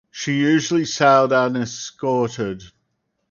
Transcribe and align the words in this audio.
She 0.09 0.39
usually 0.39 0.85
sailed 0.85 1.31
unescorted. 1.31 2.63